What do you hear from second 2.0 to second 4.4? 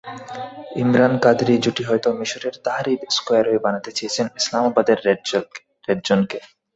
মিসরের তাহরির স্কয়ারই বানাতে চেয়েছেন